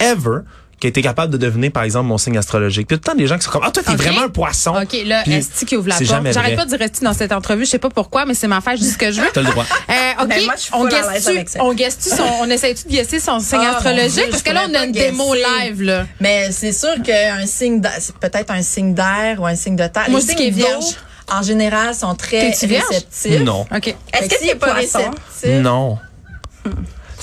ever, 0.00 0.40
qui 0.78 0.86
a 0.86 0.90
été 0.90 1.00
capable 1.00 1.32
de 1.32 1.38
deviner, 1.38 1.70
par 1.70 1.84
exemple, 1.84 2.06
mon 2.06 2.18
signe 2.18 2.36
astrologique. 2.36 2.86
Puis 2.86 2.98
tout 2.98 3.02
le 3.06 3.12
temps, 3.12 3.16
des 3.18 3.26
gens 3.26 3.38
qui 3.38 3.44
sont 3.44 3.50
comme, 3.50 3.62
ah, 3.64 3.70
toi, 3.70 3.82
t'es 3.82 3.94
vraiment 3.94 4.20
un 4.22 4.28
poisson. 4.28 4.74
OK, 4.82 4.94
là, 5.06 5.22
Esti 5.26 5.64
qui 5.64 5.74
ouvre 5.74 5.88
la 5.88 5.94
porte? 5.94 6.04
jamais 6.06 6.34
J'arrête 6.34 6.54
pas 6.56 6.66
de 6.66 6.70
dire 6.70 6.82
Esti 6.82 7.02
dans 7.02 7.14
cette 7.14 7.32
entrevue. 7.32 7.64
Je 7.64 7.70
sais 7.70 7.78
pas 7.78 7.88
pourquoi, 7.88 8.26
mais 8.26 8.34
c'est 8.34 8.46
ma 8.46 8.60
fête, 8.60 8.76
je 8.76 8.82
dis 8.82 8.90
ce 8.90 8.98
que 8.98 9.10
je 9.10 9.22
veux. 9.22 9.28
T'as 9.32 9.40
le 9.40 9.50
droit. 9.50 9.64
Euh, 9.64 10.22
OK, 10.22 10.28
Ben, 10.28 10.44
moi, 10.44 10.54
on 10.74 10.84
guesse-tu, 10.86 11.28
avec 11.30 11.48
ça. 11.48 11.64
on 11.64 11.72
guesse-tu 11.72 12.10
son, 12.10 12.24
on 12.40 12.50
essaie-tu 12.50 12.84
de 12.88 12.90
guesser 12.90 13.20
son 13.20 13.40
signe 13.40 13.58
Ah, 13.62 13.78
Dieu, 13.80 13.90
astrologique? 13.90 14.30
Parce 14.30 14.42
que 14.42 14.52
là, 14.52 14.66
on 14.68 14.74
a 14.74 14.84
une 14.84 14.92
pas 14.92 15.00
démo 15.00 15.32
guesser. 15.32 15.44
live, 15.64 15.82
là. 15.82 16.06
Mais 16.20 16.52
c'est 16.52 16.72
sûr 16.72 16.94
qu'un 17.02 17.46
signe, 17.46 17.80
peut-être 18.20 18.50
un 18.50 18.60
signe 18.62 18.92
d'air 18.92 19.36
ou 19.40 19.46
un 19.46 19.56
signe 19.56 19.76
de 19.76 19.86
terre. 19.86 20.10
Moi, 20.10 20.20
les 20.20 20.26
je 20.26 20.36
dis 20.42 20.50
vierge. 20.50 20.84
en 21.32 21.40
général, 21.42 21.94
sont 21.94 22.14
très 22.14 22.50
réceptifs. 22.50 23.40
Non. 23.40 23.62
OK. 23.74 23.86
Est-ce 24.12 24.28
que 24.28 24.34
c'est 24.42 24.54
pas 24.56 24.74
récent? 24.74 24.98
réceptif, 25.32 25.62
Non. 25.62 25.98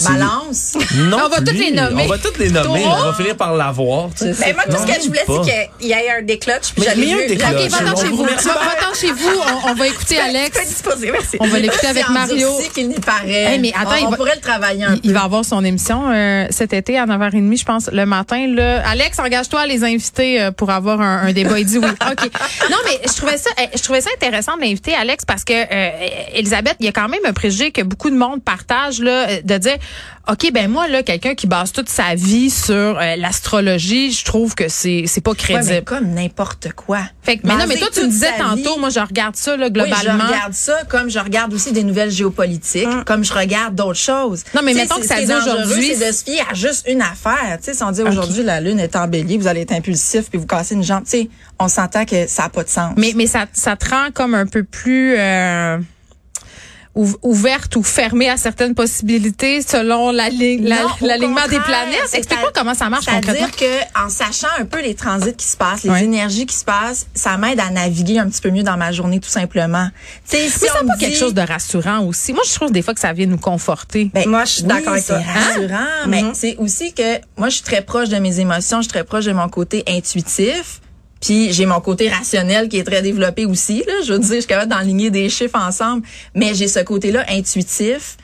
Balance. 0.01 0.77
Non. 0.95 1.17
On 1.25 1.29
va 1.29 1.37
toutes 1.37 1.53
les 1.53 1.71
nommer. 1.71 2.03
On 2.03 2.07
va 2.07 2.17
toutes 2.17 2.37
les 2.37 2.49
nommer. 2.49 2.83
On 2.85 3.03
va 3.03 3.13
finir 3.13 3.35
par 3.37 3.53
l'avoir. 3.55 4.09
tu 4.17 4.19
sais. 4.25 4.33
Mais 4.39 4.53
Ben, 4.53 4.55
moi, 4.55 4.63
tout 4.65 4.81
ce 4.87 4.91
que 4.95 5.01
je 5.01 5.07
voulais, 5.07 5.23
c'est 5.27 5.69
qu'il 5.79 5.87
y 5.87 5.91
ait 5.91 6.09
un 6.17 6.21
déclenche. 6.21 6.73
Puis 6.73 6.73
Mais- 6.79 6.85
j'allais 6.85 6.95
mais 7.01 7.05
il 7.05 7.09
y 7.09 7.13
a 7.13 7.17
un 7.23 7.27
déclenche. 7.27 7.53
OK, 7.53 7.69
va-t'en 7.69 8.01
chez 8.01 8.07
vous 8.09 8.15
vous. 8.17 8.23
remercie. 8.23 8.47
Va- 8.47 8.53
Va-t'en 8.53 8.93
chez 8.99 9.11
vous. 9.11 9.29
On, 9.65 9.69
on 9.69 9.73
va 9.75 9.87
écouter 9.93 10.19
Alex. 10.19 10.83
merci. 11.11 11.37
On 11.39 11.47
va 11.47 11.59
l'écouter 11.59 11.87
avec 11.87 12.05
C'est 12.07 12.13
Mario. 12.13 12.47
endurci 12.49 12.69
qu'il 12.71 12.89
n'y 12.89 12.99
paraît. 12.99 13.31
Hey, 13.53 13.59
mais 13.59 13.71
attends, 13.79 13.91
on, 13.93 13.97
il 13.97 14.05
on 14.05 14.09
va- 14.09 14.17
pourrait 14.17 14.35
le 14.35 14.41
travailler 14.41 14.83
un 14.85 14.93
Il, 14.95 15.01
il 15.03 15.11
peu. 15.13 15.17
va 15.19 15.23
avoir 15.23 15.45
son 15.45 15.63
émission 15.63 16.09
euh, 16.11 16.47
cet 16.49 16.73
été 16.73 16.97
à 16.97 17.05
9h30, 17.05 17.59
je 17.59 17.65
pense, 17.65 17.89
le 17.91 18.05
matin. 18.05 18.47
Là. 18.47 18.81
Alex, 18.87 19.19
engage-toi 19.19 19.61
à 19.61 19.67
les 19.67 19.83
inviter 19.83 20.41
euh, 20.41 20.51
pour 20.51 20.69
avoir 20.69 21.01
un, 21.01 21.23
un 21.27 21.33
débat. 21.33 21.59
Il 21.59 21.65
dit 21.65 21.77
oui. 21.77 21.85
OK. 22.11 22.29
Non, 22.69 22.77
mais 22.85 22.99
je 23.07 23.13
trouvais 23.15 23.37
ça 23.37 23.49
euh, 23.59 23.65
je 23.75 23.81
trouvais 23.83 24.01
ça 24.01 24.09
intéressant 24.15 24.55
de 24.57 24.61
l'inviter, 24.61 24.93
Alex, 24.95 25.25
parce 25.25 25.43
que 25.43 25.53
euh, 25.53 25.89
Elisabeth, 26.33 26.75
il 26.79 26.85
y 26.85 26.89
a 26.89 26.91
quand 26.91 27.07
même 27.09 27.19
un 27.25 27.33
préjugé 27.33 27.71
que 27.71 27.81
beaucoup 27.81 28.09
de 28.09 28.15
monde 28.17 28.43
partage 28.43 28.99
là, 28.99 29.41
de 29.41 29.57
dire 29.57 29.77
OK, 30.31 30.51
ben 30.53 30.69
moi, 30.71 30.87
là, 30.87 31.03
quelqu'un 31.03 31.35
qui 31.35 31.47
base 31.47 31.73
toute 31.73 31.89
sa 31.89 32.15
vie 32.15 32.49
sur 32.49 32.73
euh, 32.73 33.17
l'astrologie, 33.17 34.09
je 34.13 34.23
trouve 34.23 34.55
que 34.55 34.69
c'est 34.69 35.03
c'est 35.05 35.19
pas 35.19 35.31
Ouais, 35.31 35.37
crédible. 35.37 35.65
mais 35.69 35.81
comme 35.81 36.07
n'importe 36.13 36.71
quoi. 36.71 36.99
Fait 37.23 37.35
que- 37.37 37.45
mais 37.45 37.57
non, 37.57 37.65
mais 37.67 37.75
toi, 37.75 37.89
tu 37.93 37.99
me 38.03 38.07
disais 38.07 38.27
sa 38.37 38.43
tantôt, 38.45 38.75
vie- 38.75 38.79
moi, 38.79 38.89
je 38.89 39.01
regarde 39.01 39.35
ça, 39.35 39.57
là, 39.57 39.65
Oui, 39.65 39.71
globalement. 39.73 39.97
je 40.23 40.25
regarde 40.27 40.53
ça 40.53 40.77
comme 40.87 41.09
je 41.09 41.19
regarde 41.19 41.53
aussi 41.53 41.73
des 41.73 41.83
nouvelles 41.83 42.09
géopolitiques, 42.11 42.87
comme 43.05 43.25
je 43.25 43.33
regarde 43.33 43.75
d'autres 43.75 43.99
choses. 43.99 44.45
Non, 44.55 44.61
mais 44.63 44.73
mettons 44.73 44.95
que 44.95 45.05
ça 45.05 45.21
dit 45.21 45.33
aujourd'hui, 45.33 45.93
c'est 45.93 46.07
de 46.07 46.13
se 46.13 46.23
fier 46.23 46.45
à 46.49 46.53
juste 46.53 46.85
une 46.87 47.01
affaire. 47.01 47.57
Tu 47.57 47.65
sais, 47.65 47.73
si 47.73 47.83
on 47.83 47.91
dit 47.91 48.01
aujourd'hui 48.01 48.43
la 48.43 48.61
lune 48.61 48.79
est 48.79 48.95
en 48.95 49.09
bélier, 49.09 49.37
vous 49.37 49.47
allez 49.47 49.61
être 49.61 49.73
impulsif 49.73 50.29
puis 50.29 50.39
vous 50.39 50.47
cassez 50.47 50.75
une 50.75 50.83
jambe. 50.83 51.03
Tu 51.03 51.09
sais, 51.09 51.29
on 51.59 51.67
s'entend 51.67 52.05
que 52.05 52.27
ça 52.27 52.43
n'a 52.43 52.49
pas 52.49 52.63
de 52.63 52.69
sens. 52.69 52.93
Mais, 52.95 53.11
mais 53.15 53.27
ça, 53.27 53.45
ça 53.51 53.75
te 53.75 53.89
rend 53.89 54.07
comme 54.13 54.35
un 54.35 54.45
peu 54.45 54.63
plus 54.63 55.15
euh, 55.17 55.77
ouverte 56.95 57.75
ou 57.75 57.83
fermée 57.83 58.29
à 58.29 58.37
certaines 58.37 58.75
possibilités 58.75 59.61
selon 59.61 60.11
la 60.11 60.29
li- 60.29 60.59
la- 60.59 60.85
l'alignement 61.01 61.47
des 61.49 61.59
planètes? 61.59 62.13
Explique-moi 62.13 62.51
comment 62.53 62.73
ça 62.75 62.89
marche. 62.89 63.05
C'est-à-dire 63.05 63.51
que 63.51 63.99
en 64.05 64.09
sachant 64.09 64.47
un 64.59 64.65
peu 64.65 64.81
les 64.81 64.93
transits 64.95 65.33
qui 65.35 65.45
se 65.47 65.57
passent, 65.57 65.83
les 65.83 66.03
énergies 66.03 66.45
qui 66.45 66.55
se 66.55 66.63
passent, 66.65 67.07
ça 67.15 67.37
m'aide 67.37 67.59
à 67.59 67.69
naviguer 67.71 68.19
un 68.19 68.29
petit 68.29 68.41
peu 68.41 68.51
mieux 68.51 68.63
dans 68.63 68.77
ma 68.77 68.91
journée 68.91 69.19
tout 69.19 69.29
simplement. 69.29 69.87
Si 70.23 70.35
Mais 70.37 70.49
c'est 70.49 70.67
pas 70.67 70.83
me 70.83 70.99
quelque 70.99 71.13
dit- 71.13 71.19
chose 71.19 71.33
de 71.33 71.41
rassurant 71.41 71.99
aussi. 72.05 72.31
Moi, 72.33 72.43
je 72.47 72.53
trouve 72.53 72.71
des 72.71 72.81
fois 72.81 72.93
que 72.93 72.99
ça 72.99 73.13
vient 73.13 73.25
nous 73.27 73.37
conforter. 73.39 74.11
Ben, 74.13 74.27
Moi, 74.29 74.45
je 74.45 74.51
suis 74.51 74.63
d'accord 74.63 74.93
avec 74.93 75.05
toi. 75.05 75.19
C'est 75.19 75.39
rassurant, 75.61 75.87
mais 76.07 76.21
Mhm. 76.21 76.31
c'est 76.35 76.55
aussi 76.57 76.93
que 76.93 77.17
moi, 77.37 77.49
je 77.49 77.55
suis 77.55 77.63
très 77.63 77.81
proche 77.81 78.09
de 78.09 78.17
mes 78.17 78.39
émotions, 78.39 78.77
je 78.77 78.83
suis 78.83 78.91
très 78.91 79.03
proche 79.03 79.25
de 79.25 79.33
mon 79.33 79.49
côté 79.49 79.83
intuitif. 79.87 80.79
Puis 81.23 81.53
j'ai 81.53 81.65
mon 81.65 81.79
côté 81.79 82.09
rationnel 82.09 82.67
qui 82.67 82.77
est 82.77 82.83
très 82.83 83.01
développé 83.01 83.45
aussi. 83.45 83.81
Là. 83.87 83.93
Je 84.05 84.11
veux 84.11 84.19
dire, 84.19 84.35
je 84.35 84.39
suis 84.39 84.45
capable 84.45 84.69
d'enligner 84.69 85.09
des 85.09 85.29
chiffres 85.29 85.57
ensemble, 85.57 86.05
mais 86.35 86.53
j'ai 86.53 86.67
ce 86.67 86.79
côté-là 86.81 87.23
intuitif 87.29 88.17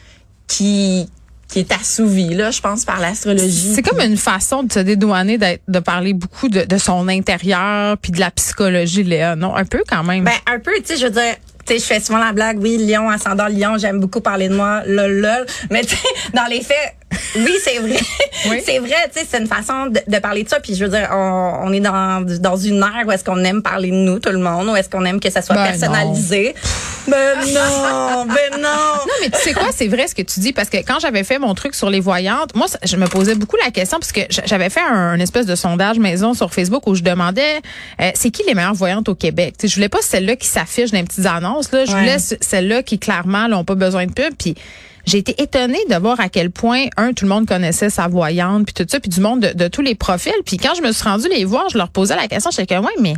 qui 0.47 1.07
qui 1.47 1.57
est 1.57 1.71
assouvi, 1.71 2.35
là, 2.35 2.51
je 2.51 2.61
pense, 2.61 2.85
par 2.85 2.99
l'astrologie. 2.99 3.73
C'est 3.73 3.81
comme 3.81 4.01
une 4.01 4.17
façon 4.17 4.61
de 4.61 4.71
se 4.71 4.77
dédouaner 4.77 5.39
d'être, 5.39 5.63
de 5.67 5.79
parler 5.79 6.13
beaucoup 6.13 6.47
de, 6.47 6.61
de 6.61 6.77
son 6.77 7.07
intérieur 7.07 7.97
puis 7.97 8.11
de 8.11 8.19
la 8.19 8.29
psychologie, 8.29 9.03
Léa. 9.03 9.35
Non, 9.35 9.55
un 9.55 9.65
peu 9.65 9.81
quand 9.89 10.03
même. 10.03 10.25
Ben, 10.25 10.31
un 10.45 10.59
peu, 10.59 10.73
tu 10.75 10.93
sais, 10.93 10.97
je 10.97 11.05
veux 11.05 11.11
dire, 11.11 11.37
tu 11.65 11.73
sais, 11.73 11.79
je 11.79 11.85
fais 11.85 11.99
souvent 12.01 12.19
la 12.19 12.33
blague, 12.33 12.59
oui, 12.61 12.77
lion, 12.77 13.09
ascendant 13.09 13.47
lion, 13.47 13.79
j'aime 13.79 13.99
beaucoup 13.99 14.21
parler 14.21 14.47
de 14.47 14.55
moi, 14.55 14.83
lol, 14.85 15.21
lol. 15.21 15.47
Mais 15.71 15.81
tu 15.81 15.95
sais, 15.95 16.07
dans 16.35 16.45
les 16.45 16.61
faits, 16.61 16.95
oui, 17.35 17.53
c'est 17.63 17.79
vrai. 17.79 17.97
Oui. 18.49 18.61
c'est 18.65 18.79
vrai, 18.79 18.95
tu 19.13 19.19
sais, 19.19 19.27
c'est 19.29 19.37
une 19.39 19.47
façon 19.47 19.87
de, 19.87 19.99
de 20.07 20.19
parler 20.19 20.43
de 20.43 20.49
ça. 20.49 20.61
Puis 20.61 20.73
je 20.73 20.85
veux 20.85 20.89
dire, 20.89 21.09
on, 21.11 21.55
on 21.63 21.73
est 21.73 21.81
dans, 21.81 22.25
dans 22.39 22.55
une 22.55 22.77
ère 22.77 23.03
où 23.05 23.11
est-ce 23.11 23.25
qu'on 23.25 23.43
aime 23.43 23.61
parler 23.61 23.89
de 23.89 23.95
nous, 23.95 24.19
tout 24.19 24.29
le 24.29 24.37
monde, 24.37 24.69
où 24.69 24.75
est-ce 24.77 24.87
qu'on 24.89 25.03
aime 25.03 25.19
que 25.19 25.29
ça 25.29 25.41
soit 25.41 25.55
Ben 25.55 25.65
personnalisé? 25.67 26.55
Ben 27.05 27.35
non, 27.53 28.25
ben 28.25 28.61
non. 28.61 28.69
Non, 29.09 29.13
mais 29.21 29.29
tu 29.29 29.39
sais 29.39 29.51
quoi, 29.53 29.67
c'est 29.75 29.87
vrai 29.87 30.07
ce 30.07 30.15
que 30.15 30.21
tu 30.21 30.39
dis 30.39 30.53
parce 30.53 30.69
que 30.69 30.77
quand 30.77 30.99
j'avais 31.01 31.25
fait 31.25 31.37
mon 31.37 31.53
truc 31.53 31.75
sur 31.75 31.89
les 31.89 31.99
voyantes, 31.99 32.55
moi, 32.55 32.67
je 32.83 32.95
me 32.95 33.07
posais 33.07 33.35
beaucoup 33.35 33.57
la 33.63 33.71
question 33.71 33.99
parce 33.99 34.13
que 34.13 34.21
j'avais 34.45 34.69
fait 34.69 34.79
un, 34.89 34.93
un 35.13 35.19
espèce 35.19 35.45
de 35.45 35.55
sondage 35.55 35.99
maison 35.99 36.33
sur 36.33 36.53
Facebook 36.53 36.87
où 36.87 36.95
je 36.95 37.03
demandais 37.03 37.57
euh, 38.01 38.11
c'est 38.13 38.29
qui 38.31 38.43
les 38.47 38.53
meilleures 38.55 38.73
voyantes 38.73 39.09
au 39.09 39.15
Québec? 39.15 39.55
Tu 39.57 39.63
sais, 39.63 39.67
je 39.67 39.75
voulais 39.75 39.89
pas 39.89 40.01
celle-là 40.01 40.37
qui 40.37 40.47
s'affiche 40.47 40.91
dans 40.91 40.97
les 40.99 41.03
petites 41.03 41.25
annonces 41.25 41.71
là, 41.73 41.83
je 41.83 41.91
voulais 41.91 42.19
ce- 42.19 42.35
celle-là 42.39 42.83
qui 42.83 42.99
clairement 42.99 43.49
n'ont 43.49 43.65
pas 43.65 43.75
besoin 43.75 44.05
de 44.05 44.13
pub. 44.13 44.33
Puis 44.37 44.55
j'ai 45.09 45.17
été 45.19 45.41
étonnée 45.41 45.79
de 45.89 45.95
voir 45.95 46.19
à 46.19 46.29
quel 46.29 46.51
point 46.51 46.85
un 46.97 47.13
tout 47.13 47.25
le 47.25 47.29
monde 47.29 47.47
connaissait 47.47 47.89
sa 47.89 48.07
voyante 48.07 48.65
puis 48.65 48.73
tout 48.73 48.85
ça 48.89 48.99
puis 48.99 49.09
du 49.09 49.19
monde 49.21 49.39
de, 49.41 49.53
de 49.53 49.67
tous 49.67 49.81
les 49.81 49.95
profils. 49.95 50.31
Puis 50.45 50.57
quand 50.57 50.73
je 50.75 50.81
me 50.81 50.91
suis 50.91 51.03
rendue 51.03 51.27
les 51.29 51.45
voir, 51.45 51.65
je 51.71 51.77
leur 51.77 51.89
posais 51.89 52.15
la 52.15 52.27
question, 52.27 52.51
j'étais 52.51 52.75
comme 52.75 52.85
ouais 52.85 52.91
mais 53.01 53.13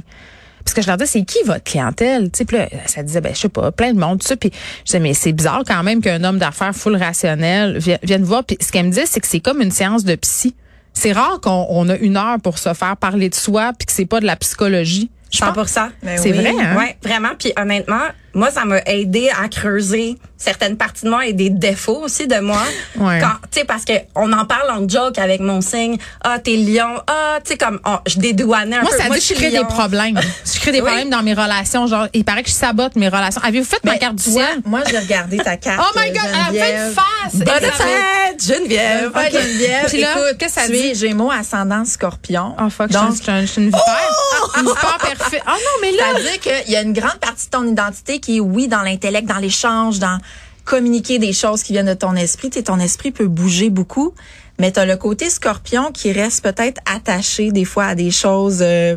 parce 0.63 0.75
que 0.75 0.81
je 0.83 0.87
leur 0.87 0.97
disais, 0.97 1.09
c'est 1.19 1.25
qui 1.25 1.39
votre 1.45 1.63
clientèle? 1.63 2.25
Tu 2.31 2.37
sais, 2.37 2.45
puis 2.45 2.57
là, 2.57 2.67
ça 2.85 3.01
disait, 3.01 3.19
ben, 3.19 3.33
je 3.33 3.39
sais 3.39 3.49
pas, 3.49 3.71
plein 3.71 3.93
de 3.93 3.99
monde, 3.99 4.19
tout 4.21 4.27
ça. 4.27 4.35
Puis 4.35 4.51
je 4.81 4.83
disais, 4.85 4.99
mais 4.99 5.15
c'est 5.15 5.31
bizarre 5.33 5.63
quand 5.65 5.81
même 5.81 6.01
qu'un 6.01 6.23
homme 6.23 6.37
d'affaires 6.37 6.75
full 6.75 6.95
rationnel 6.95 7.79
vi- 7.79 7.97
vienne 8.03 8.23
voir. 8.23 8.43
Puis 8.43 8.57
ce 8.61 8.71
qu'elle 8.71 8.85
me 8.85 8.89
disait, 8.91 9.07
c'est 9.07 9.19
que 9.21 9.25
c'est 9.27 9.39
comme 9.39 9.59
une 9.59 9.71
séance 9.71 10.03
de 10.03 10.13
psy. 10.13 10.53
C'est 10.93 11.13
rare 11.13 11.39
qu'on 11.41 11.65
on 11.69 11.89
a 11.89 11.95
une 11.97 12.15
heure 12.15 12.37
pour 12.43 12.59
se 12.59 12.75
faire 12.75 12.95
parler 12.95 13.27
de 13.29 13.33
soi 13.33 13.71
puis 13.75 13.87
que 13.87 13.91
c'est 13.91 14.05
pas 14.05 14.19
de 14.19 14.25
la 14.27 14.35
psychologie. 14.35 15.09
Je 15.31 15.39
pense- 15.39 15.67
100 15.67 15.89
Ben 16.03 16.17
C'est 16.19 16.31
oui. 16.31 16.37
vrai, 16.37 16.53
hein? 16.59 16.77
Ouais, 16.77 16.95
vraiment. 17.01 17.29
Puis 17.39 17.53
honnêtement, 17.59 18.03
moi, 18.33 18.49
ça 18.51 18.65
m'a 18.65 18.79
aidé 18.85 19.29
à 19.41 19.47
creuser 19.47 20.17
certaines 20.37 20.75
parties 20.77 21.05
de 21.05 21.09
moi 21.11 21.25
et 21.27 21.33
des 21.33 21.49
défauts 21.51 21.99
aussi 22.03 22.25
de 22.27 22.39
moi. 22.39 22.61
Ouais. 22.97 23.19
Quand, 23.19 23.33
tu 23.51 23.59
sais, 23.59 23.65
parce 23.65 23.85
que 23.85 23.93
on 24.15 24.31
en 24.33 24.45
parle 24.45 24.71
en 24.71 24.87
joke 24.89 25.19
avec 25.19 25.39
mon 25.39 25.61
signe. 25.61 25.97
Ah, 26.23 26.39
t'es 26.39 26.55
lion. 26.55 26.95
Ah, 27.07 27.37
tu 27.43 27.51
sais, 27.51 27.57
comme, 27.57 27.79
on- 27.85 27.99
je 28.07 28.17
dédouanais 28.17 28.77
un 28.77 28.81
Moi, 28.81 28.89
peu. 28.91 28.97
ça 28.97 29.09
dit 29.09 29.15
je 29.15 29.19
suis 29.19 29.35
crée 29.35 29.51
des 29.51 29.59
problèmes. 29.65 30.19
Je 30.51 30.59
crée 30.59 30.71
des 30.71 30.79
Oui. 30.81 30.85
problèmes 30.87 31.09
dans 31.11 31.21
mes 31.21 31.33
relations. 31.35 31.85
Genre, 31.87 32.07
il 32.13 32.23
paraît 32.25 32.41
que 32.43 32.49
je 32.49 32.55
sabote 32.55 32.95
mes 32.95 33.07
relations. 33.09 33.41
Avez-vous 33.43 33.65
fait 33.69 33.83
ma 33.83 33.91
Mais 33.93 33.99
carte 33.99 34.15
du 34.15 34.23
ciel? 34.23 34.61
Moi, 34.65 34.79
j'ai 34.89 34.97
regardé 34.97 35.37
ta 35.37 35.57
carte. 35.57 35.83
Oh 35.93 35.99
my 35.99 36.11
God, 36.11 36.21
elle 36.51 36.59
a 36.61 36.65
fait 36.65 36.75
une 36.87 36.93
face! 36.93 37.35
Bonne 37.35 37.71
fête, 37.71 38.43
Geneviève. 38.43 39.11
Bonne 39.13 39.23
fête, 39.23 39.33
Geneviève. 39.33 39.85
Puis 39.89 40.01
là, 40.01 40.11
Écoute, 40.13 40.37
qu'est-ce 40.39 40.55
que 40.55 40.61
ça 40.61 40.67
dit? 40.67 40.95
Gémeaux 40.95 41.29
ascendant 41.31 41.85
scorpion. 41.85 42.55
Oh 42.59 42.69
fuck, 42.69 42.89
Donc, 42.89 43.15
je 43.15 43.21
suis 43.21 43.31
un- 43.31 43.41
je 43.41 43.45
suis 43.45 43.61
une 43.61 43.67
vipère. 43.67 44.09
Une 44.57 44.61
vipère 44.65 44.97
parfaite. 44.97 45.43
Oh 45.45 45.51
non, 45.51 45.55
mais 45.81 45.91
là. 45.91 46.03
C'est-à-dire 46.15 46.39
qu'il 46.63 46.71
y 46.73 46.75
a 46.75 46.81
une 46.81 46.93
grande 46.93 47.17
partie 47.19 47.45
de 47.45 47.51
ton 47.51 47.67
identité 47.67 48.19
qui 48.21 48.37
est, 48.37 48.39
oui, 48.39 48.67
dans 48.67 48.81
l'intellect, 48.81 49.27
dans 49.27 49.37
l'échange, 49.39 49.99
dans 49.99 50.19
communiquer 50.63 51.19
des 51.19 51.33
choses 51.33 51.63
qui 51.63 51.73
viennent 51.73 51.87
de 51.87 51.93
ton 51.93 52.15
esprit. 52.15 52.49
Tu 52.49 52.59
sais, 52.59 52.63
ton 52.63 52.79
esprit 52.79 53.11
peut 53.11 53.27
bouger 53.27 53.69
beaucoup, 53.69 54.13
mais 54.59 54.71
tu 54.71 54.79
as 54.79 54.85
le 54.85 54.95
côté 54.95 55.29
scorpion 55.29 55.91
qui 55.91 56.11
reste 56.11 56.43
peut-être 56.43 56.79
attaché 56.85 57.51
des 57.51 57.65
fois 57.65 57.85
à 57.85 57.95
des 57.95 58.11
choses 58.11 58.59
euh, 58.61 58.95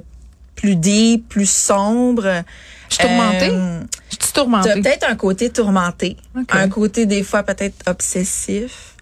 plus 0.56 0.76
deep, 0.76 1.28
plus 1.28 1.48
sombres. 1.50 2.42
Je 2.90 2.94
suis 2.94 3.04
tourmentée. 3.04 3.48
Euh, 3.50 3.80
Je 4.10 4.16
suis 4.16 4.18
tu 4.18 4.26
as 4.26 4.32
tourmentée. 4.32 4.80
peut-être 4.82 5.08
un 5.08 5.16
côté 5.16 5.50
tourmenté, 5.50 6.16
un 6.50 6.68
côté 6.68 7.06
des 7.06 7.22
fois 7.22 7.42
peut-être 7.42 7.76
obsessif. 7.86 8.94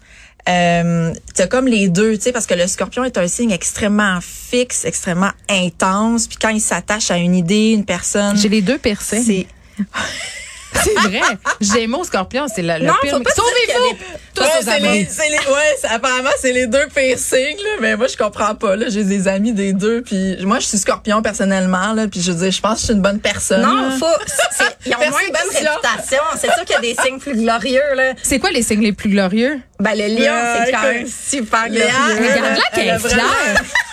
Euh, 0.49 1.13
t'as 1.35 1.47
comme 1.47 1.67
les 1.67 1.87
deux, 1.87 2.17
tu 2.17 2.23
sais, 2.23 2.31
parce 2.33 2.45
que 2.45 2.53
le 2.53 2.67
scorpion 2.67 3.05
est 3.05 3.17
un 3.17 3.27
signe 3.27 3.51
extrêmement 3.51 4.19
fixe, 4.21 4.83
extrêmement 4.83 5.31
intense. 5.49 6.27
Puis 6.27 6.37
quand 6.41 6.49
il 6.49 6.59
s'attache 6.59 7.11
à 7.11 7.17
une 7.17 7.35
idée, 7.35 7.71
une 7.71 7.85
personne, 7.85 8.35
J'ai 8.37 8.49
les 8.49 8.61
deux 8.61 8.77
percés. 8.77 9.47
c'est 10.83 10.93
vrai. 11.07 11.21
Gémeaux, 11.61 12.03
scorpion, 12.03 12.47
c'est 12.53 12.61
le, 12.63 12.79
le 12.79 12.85
Non, 12.85 12.93
pire. 13.01 13.11
faut 13.17 13.19
pas 13.23 13.31
dire 13.31 13.43
Sauvez-vous! 13.43 13.97
Ouais, 14.41 14.47
aux 14.49 14.63
c'est 14.63 14.79
les, 14.79 14.85
abonnés. 14.85 15.07
c'est 15.09 15.29
les, 15.29 15.37
ouais, 15.37 15.75
c'est- 15.79 15.87
apparemment, 15.87 16.29
c'est 16.41 16.51
les 16.51 16.65
deux 16.67 16.87
pires 16.93 17.19
signes, 17.19 17.57
là, 17.63 17.69
mais 17.79 17.95
moi, 17.95 18.07
je 18.07 18.17
comprends 18.17 18.55
pas, 18.55 18.75
là. 18.75 18.87
J'ai 18.89 19.03
des 19.03 19.27
amis 19.27 19.53
des 19.53 19.71
deux, 19.73 20.01
puis 20.01 20.35
moi, 20.45 20.59
je 20.59 20.65
suis 20.65 20.77
scorpion, 20.79 21.21
personnellement, 21.21 21.93
là, 21.93 22.07
puis 22.07 22.21
je 22.21 22.31
veux 22.31 22.39
dire, 22.39 22.51
je 22.51 22.59
pense 22.59 22.73
que 22.75 22.79
je 22.79 22.85
suis 22.85 22.93
une 22.93 23.01
bonne 23.01 23.19
personne. 23.19 23.61
Non, 23.61 23.89
là. 23.89 23.95
faut, 23.99 24.05
c'est- 24.27 24.63
ils 24.87 24.95
ont 24.95 24.97
moins 25.09 25.21
une 25.21 25.31
bonne 25.33 25.55
réputation. 25.69 26.23
C'est 26.35 26.51
sûr 26.53 26.65
qu'il 26.65 26.75
y 26.75 26.77
a 26.77 26.81
des 26.81 26.95
signes 27.01 27.19
plus 27.19 27.35
glorieux, 27.35 27.93
là. 27.95 28.13
C'est 28.23 28.39
quoi 28.39 28.49
les 28.49 28.63
signes 28.63 28.81
les 28.81 28.93
plus 28.93 29.09
glorieux? 29.09 29.59
Ben, 29.79 29.93
le 29.95 30.07
lion, 30.07 30.33
Euh, 30.33 30.55
c'est 30.65 30.71
quand 30.71 30.81
écoute, 30.81 30.93
même 30.95 31.07
super 31.07 31.67
glorieux. 31.69 31.87
Regarde-la 31.87 32.63
elle 32.73 32.73
qu'elle 32.73 32.89
a 32.89 32.95
est. 32.95 33.57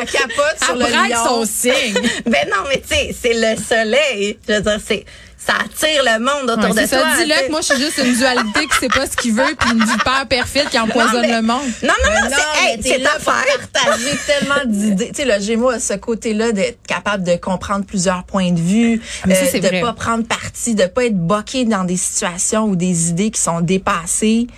Elle 0.00 0.06
capote 0.08 0.56
sur 0.64 0.74
le 0.76 0.84
lion. 0.86 1.24
son 1.24 1.44
signe. 1.44 1.94
Ben 2.26 2.48
non, 2.50 2.64
mais 2.68 2.80
tu 2.80 2.94
sais, 2.94 3.14
c'est 3.20 3.34
le 3.34 3.56
soleil. 3.62 4.38
Je 4.48 4.54
veux 4.54 4.60
dire, 4.60 4.78
c'est, 4.86 5.04
ça 5.38 5.54
attire 5.64 6.02
le 6.04 6.18
monde 6.18 6.50
autour 6.50 6.74
Ouais, 6.74 6.82
de 6.82 6.88
c'est 6.88 6.96
toi. 6.96 7.06
ça, 7.16 7.22
dis-le 7.22 7.46
que 7.46 7.50
moi, 7.52 7.60
je 7.60 7.66
suis 7.74 7.82
juste 7.82 7.98
une 7.98 8.14
dualité 8.14 8.60
qui 8.66 8.78
sait 8.80 8.88
pas 8.88 9.06
ce 9.06 9.16
qu'il 9.16 9.32
veut 9.32 9.54
puis 9.58 9.70
une 9.70 9.84
vipère 9.84 10.26
perfide 10.28 10.68
qui 10.70 10.78
empoisonne 10.78 11.22
Non, 11.22 11.28
mais- 11.28 11.36
le 11.36 11.42
monde. 11.42 11.62
Non, 11.84 11.92
non, 12.04 12.12
non, 12.20 12.30
Non, 12.30 12.36
c'est, 12.36 12.72
hey, 12.72 12.80
c'est 12.82 12.98
là 12.98 13.10
fête. 13.20 13.70
partager 13.72 14.10
tellement 14.26 14.64
d'idées. 14.66 15.08
Tu 15.14 15.22
sais, 15.22 15.24
le 15.24 15.40
Gémeaux 15.44 15.70
a 15.70 15.78
ce 15.78 15.94
côté-là 15.94 16.50
d'être 16.52 16.78
capable 16.88 17.22
de 17.22 17.36
comprendre 17.36 17.84
plusieurs 17.84 18.24
points 18.24 18.50
de 18.50 18.60
vue, 18.60 19.00
Mais 19.26 19.34
ça, 19.36 19.42
euh, 19.44 19.48
c'est 19.52 19.60
de 19.60 19.68
vrai. 19.68 19.80
pas 19.82 19.92
prendre 19.92 20.26
parti, 20.26 20.74
de 20.74 20.86
pas 20.86 21.04
être 21.04 21.16
boqué 21.18 21.64
dans 21.64 21.84
des 21.84 21.96
situations 21.96 22.64
ou 22.64 22.74
des 22.76 23.10
idées 23.10 23.30
qui 23.30 23.40
sont 23.40 23.60
dépassées. 23.60 24.48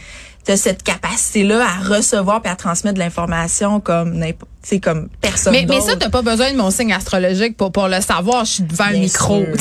T'as 0.49 0.57
cette 0.57 0.83
capacité-là 0.83 1.63
à 1.63 1.95
recevoir 1.95 2.41
et 2.43 2.49
à 2.49 2.57
transmettre 2.57 2.95
de 2.95 3.01
l'information 3.01 3.81
comme 3.81 4.19
sais, 4.63 4.81
comme 4.81 5.11
personne 5.21 5.53
Mais, 5.53 5.67
mais 5.69 5.83
ça, 5.83 5.95
t'as 5.95 6.09
pas 6.09 6.23
besoin 6.23 6.53
de 6.53 6.57
mon 6.57 6.71
signe 6.71 6.91
astrologique 6.91 7.55
pour, 7.55 7.71
pour 7.71 7.87
le 7.87 8.01
savoir. 8.01 8.47
Je 8.47 8.53
suis 8.53 8.63
devant 8.63 8.89
le 8.89 8.97
micro. 8.97 9.45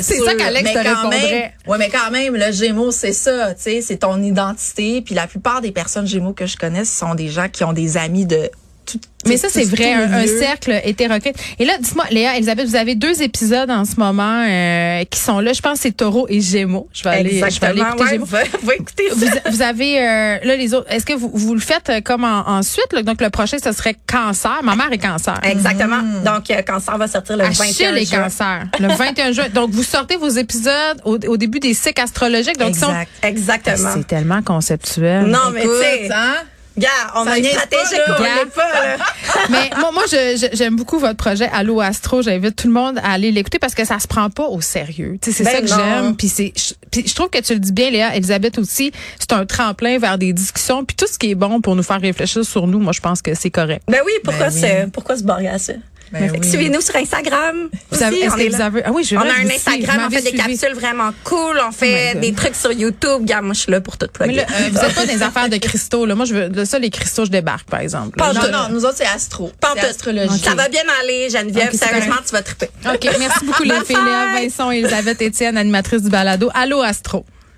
c'est 0.00 0.18
ça 0.20 0.34
qu'Alex 0.36 0.72
te 0.72 0.78
répondrait. 0.78 1.54
Ouais, 1.66 1.78
mais 1.78 1.88
quand 1.88 2.12
même, 2.12 2.36
le 2.36 2.52
Gémeaux, 2.52 2.92
c'est 2.92 3.12
ça, 3.12 3.52
tu 3.54 3.62
sais, 3.62 3.80
c'est 3.80 3.96
ton 3.96 4.22
identité. 4.22 5.02
Puis 5.02 5.16
la 5.16 5.26
plupart 5.26 5.60
des 5.60 5.72
personnes 5.72 6.06
Gémeaux 6.06 6.34
que 6.34 6.46
je 6.46 6.56
connais, 6.56 6.84
ce 6.84 6.96
sont 6.96 7.16
des 7.16 7.28
gens 7.28 7.48
qui 7.48 7.64
ont 7.64 7.72
des 7.72 7.96
amis 7.96 8.24
de 8.24 8.48
tout. 8.90 8.98
Mais 9.26 9.36
ça, 9.36 9.48
c'est 9.50 9.64
vrai, 9.64 9.92
un, 9.92 10.26
cercle 10.26 10.80
hétéroclite. 10.84 11.36
Et 11.58 11.64
là, 11.64 11.74
dis-moi, 11.80 12.04
Léa, 12.10 12.36
Elisabeth, 12.36 12.66
vous 12.66 12.76
avez 12.76 12.94
deux 12.94 13.20
épisodes 13.20 13.70
en 13.70 13.84
ce 13.84 13.96
moment 13.96 14.44
euh, 14.48 15.04
qui 15.04 15.18
sont 15.18 15.40
là. 15.40 15.52
Je 15.52 15.60
pense 15.60 15.74
que 15.74 15.82
c'est 15.82 15.96
Taureau 15.96 16.26
et 16.28 16.40
Gémeaux. 16.40 16.88
Je 16.94 17.02
vais 17.04 17.10
aller, 17.10 17.30
je 17.50 17.60
vais 17.60 17.66
aller 17.66 17.80
écouter 17.80 18.02
ouais, 18.04 18.10
Gémeaux. 18.10 18.24
va, 18.24 18.38
va 18.62 18.74
écouter 18.74 19.08
ça. 19.10 19.14
Vous, 19.16 19.26
vous 19.56 19.62
avez 19.62 19.98
euh, 19.98 20.38
là 20.44 20.56
les 20.56 20.72
autres. 20.72 20.86
Est-ce 20.90 21.04
que 21.04 21.12
vous, 21.14 21.30
vous 21.34 21.54
le 21.54 21.60
faites 21.60 21.90
euh, 21.90 22.00
comme 22.00 22.24
en, 22.24 22.48
ensuite 22.48 22.92
là? 22.92 23.02
Donc 23.02 23.20
le 23.20 23.28
prochain, 23.30 23.58
ce 23.62 23.72
serait 23.72 23.96
cancer. 24.06 24.60
Ma 24.62 24.76
mère 24.76 24.90
est 24.92 24.98
cancer. 24.98 25.38
Exactement. 25.42 26.00
Donc, 26.24 26.50
euh, 26.50 26.62
Cancer 26.62 26.96
va 26.96 27.08
sortir 27.08 27.36
le 27.36 27.44
Achille 27.44 27.66
21 27.66 27.94
est 27.96 28.04
juin. 28.06 28.22
cancer. 28.22 28.66
Le 28.78 28.88
21 28.88 29.32
juin. 29.32 29.48
Donc 29.52 29.70
vous 29.70 29.82
sortez 29.82 30.16
vos 30.16 30.28
épisodes 30.28 31.00
au, 31.04 31.18
au 31.26 31.36
début 31.36 31.60
des 31.60 31.74
cycles 31.74 32.00
astrologiques. 32.00 32.56
Donc 32.58 32.70
ils 32.70 32.78
sont- 32.78 32.94
Exact. 33.22 33.58
Exactement. 33.68 33.90
c'est 33.94 34.06
tellement 34.06 34.42
conceptuel. 34.42 35.26
Non, 35.26 35.50
mais 35.52 35.62
tu 35.62 35.68
sais, 35.68 36.08
hein? 36.12 36.34
Gars, 36.78 36.88
on 37.14 37.24
Ça 37.24 37.32
a 37.32 37.38
une 37.38 37.44
stratégie 37.44 38.00
qu'on 38.06 38.22
pas. 38.50 38.96
Mais 39.50 39.70
moi, 39.78 39.90
moi 39.92 40.02
j'aime 40.52 40.76
beaucoup 40.76 40.98
votre 40.98 41.16
projet 41.16 41.48
Allo 41.52 41.80
Astro. 41.80 42.22
J'invite 42.22 42.56
tout 42.56 42.66
le 42.66 42.72
monde 42.72 42.98
à 42.98 43.12
aller 43.12 43.30
l'écouter 43.30 43.58
parce 43.58 43.74
que 43.74 43.84
ça 43.84 43.98
se 43.98 44.06
prend 44.06 44.30
pas 44.30 44.46
au 44.46 44.60
sérieux. 44.60 45.18
C'est 45.22 45.44
Ben 45.44 45.52
ça 45.52 45.60
que 45.60 45.66
j'aime. 45.66 46.16
Puis 46.16 46.28
c'est, 46.28 46.52
je, 46.56 46.74
puis 46.90 47.04
je 47.06 47.14
trouve 47.14 47.28
que 47.30 47.38
tu 47.40 47.52
le 47.54 47.60
dis 47.60 47.72
bien, 47.72 47.90
Léa, 47.90 48.14
Elisabeth 48.16 48.58
aussi. 48.58 48.92
C'est 49.18 49.32
un 49.32 49.44
tremplin 49.46 49.98
vers 49.98 50.18
des 50.18 50.32
discussions. 50.32 50.84
Puis 50.84 50.96
tout 50.96 51.06
ce 51.06 51.18
qui 51.18 51.30
est 51.30 51.34
bon 51.34 51.60
pour 51.60 51.76
nous 51.76 51.82
faire 51.82 52.00
réfléchir 52.00 52.44
sur 52.44 52.66
nous, 52.66 52.78
moi, 52.78 52.92
je 52.92 53.00
pense 53.00 53.22
que 53.22 53.34
c'est 53.34 53.50
correct. 53.50 53.82
Ben 53.88 54.00
oui, 54.04 54.12
pourquoi, 54.24 54.46
Ben 54.48 54.52
oui. 54.54 54.60
c'est- 54.60 54.88
pourquoi 54.92 55.16
se 55.16 55.22
barrer 55.22 55.48
à 55.48 55.58
ça? 55.58 55.72
Ben 56.12 56.30
oui. 56.32 56.48
Suivez-nous 56.48 56.80
sur 56.80 56.96
Instagram. 56.96 57.68
Vous 57.90 58.02
avez, 58.02 58.20
est-ce 58.20 58.34
on 58.34 58.56
vous 58.56 58.60
avez, 58.62 58.82
ah 58.84 58.92
oui, 58.92 59.04
je 59.04 59.16
On 59.16 59.20
a 59.20 59.24
un. 59.24 59.48
Instagram, 59.48 60.06
on 60.06 60.10
fait 60.10 60.22
des 60.22 60.32
capsules 60.32 60.74
vraiment 60.74 61.10
cool, 61.24 61.60
on 61.66 61.72
fait 61.72 62.12
God. 62.14 62.22
des 62.22 62.32
trucs 62.32 62.54
sur 62.54 62.72
YouTube. 62.72 63.24
Gars, 63.24 63.42
moi, 63.42 63.54
je 63.54 63.60
suis 63.60 63.72
là 63.72 63.80
pour 63.80 63.96
tout 63.98 64.06
Mais 64.20 64.26
plugger. 64.26 64.40
là, 64.40 64.46
euh, 64.50 64.68
vous 64.72 64.78
êtes 64.78 64.94
pas 64.94 65.06
des 65.06 65.22
affaires 65.28 65.48
de 65.48 65.56
cristaux, 65.56 66.06
là. 66.06 66.14
Moi, 66.14 66.24
je 66.24 66.34
veux, 66.34 66.48
de 66.48 66.64
ça, 66.64 66.78
les 66.78 66.90
cristaux, 66.90 67.24
je 67.24 67.30
débarque, 67.30 67.68
par 67.68 67.80
exemple. 67.80 68.16
Pas 68.16 68.32
Non, 68.32 68.50
non, 68.50 68.68
nous 68.70 68.84
autres, 68.84 68.96
c'est 68.98 69.06
astro. 69.06 69.50
Pas. 69.60 69.74
Ça 70.42 70.54
va 70.54 70.68
bien 70.68 70.82
aller, 71.02 71.28
Geneviève. 71.30 71.68
Ok, 71.68 71.78
c'est 71.78 71.86
Sérieusement, 71.88 72.16
tu 72.26 72.32
vas 72.32 72.42
triper. 72.42 72.68
OK, 72.86 73.08
merci 73.18 73.44
beaucoup, 73.44 73.62
les 73.64 73.84
filles. 73.84 73.96
Vincent 74.34 74.70
et 74.70 74.78
Elisabeth 74.78 75.20
Étienne, 75.22 75.56
animatrice 75.56 76.02
du 76.02 76.10
balado. 76.10 76.50
Allô, 76.54 76.82
Astro. 76.82 77.24